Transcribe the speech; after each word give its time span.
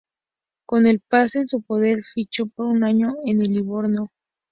Con 0.65 0.87
el 0.87 0.99
pase 0.99 1.41
en 1.41 1.47
su 1.47 1.61
poder 1.61 2.03
fichó 2.03 2.47
por 2.47 2.65
un 2.65 2.83
año 2.83 3.13
en 3.23 3.39
el 3.43 3.49
Livorno. 3.53 4.09